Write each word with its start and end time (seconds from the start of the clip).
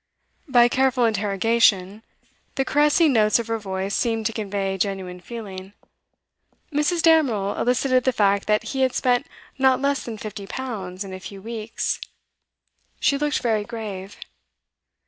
By 0.47 0.67
careful 0.67 1.05
interrogation 1.05 2.01
the 2.55 2.65
caressing 2.65 3.13
notes 3.13 3.37
of 3.37 3.45
her 3.45 3.59
voice 3.59 3.93
seemed 3.93 4.25
to 4.25 4.33
convey 4.33 4.75
genuine 4.79 5.19
feeling 5.21 5.73
Mrs. 6.73 7.03
Damerel 7.03 7.55
elicited 7.55 8.03
the 8.03 8.11
fact 8.11 8.47
that 8.47 8.63
he 8.69 8.81
had 8.81 8.95
spent 8.95 9.27
not 9.59 9.79
less 9.79 10.03
than 10.03 10.17
fifty 10.17 10.47
pounds 10.47 11.03
in 11.03 11.13
a 11.13 11.19
few 11.19 11.39
weeks. 11.39 12.01
She 12.99 13.15
looked 13.19 13.41
very 13.43 13.63
grave. 13.63 14.17